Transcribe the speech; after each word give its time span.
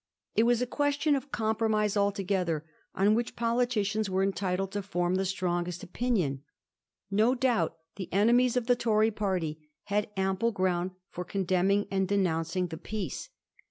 It 0.33 0.47
was 0.49 0.63
a 0.63 0.65
question 0.65 1.15
of 1.15 1.31
compromise 1.31 1.95
altogether, 1.95 2.65
on 2.95 3.13
which 3.13 3.35
politicians 3.35 4.09
were 4.09 4.23
entitled 4.23 4.71
to 4.71 4.81
form 4.81 5.13
the 5.13 5.25
strongest 5.25 5.83
opinions. 5.83 6.39
No 7.11 7.35
doubt 7.35 7.77
the 7.97 8.11
enemies 8.11 8.57
of 8.57 8.65
the 8.65 8.75
Tory 8.75 9.11
party 9.11 9.69
had 9.83 10.09
ample 10.17 10.51
ground 10.51 10.89
for 11.11 11.23
condemning 11.23 11.85
and 11.91 12.07
denouncing 12.07 12.65
the 12.69 12.77
Peace. 12.77 13.29